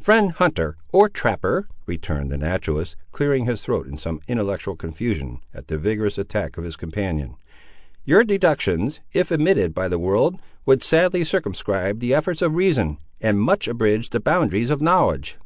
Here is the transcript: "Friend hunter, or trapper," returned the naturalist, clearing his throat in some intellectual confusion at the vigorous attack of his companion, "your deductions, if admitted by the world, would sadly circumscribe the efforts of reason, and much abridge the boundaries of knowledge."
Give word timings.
"Friend 0.00 0.30
hunter, 0.32 0.78
or 0.90 1.10
trapper," 1.10 1.68
returned 1.84 2.30
the 2.32 2.38
naturalist, 2.38 2.96
clearing 3.12 3.44
his 3.44 3.60
throat 3.62 3.86
in 3.86 3.98
some 3.98 4.22
intellectual 4.26 4.74
confusion 4.74 5.40
at 5.52 5.68
the 5.68 5.76
vigorous 5.76 6.16
attack 6.16 6.56
of 6.56 6.64
his 6.64 6.76
companion, 6.76 7.36
"your 8.02 8.24
deductions, 8.24 9.00
if 9.12 9.30
admitted 9.30 9.74
by 9.74 9.86
the 9.88 9.98
world, 9.98 10.40
would 10.64 10.82
sadly 10.82 11.24
circumscribe 11.24 11.98
the 12.00 12.14
efforts 12.14 12.40
of 12.40 12.54
reason, 12.54 12.96
and 13.20 13.38
much 13.38 13.68
abridge 13.68 14.08
the 14.08 14.18
boundaries 14.18 14.70
of 14.70 14.80
knowledge." 14.80 15.36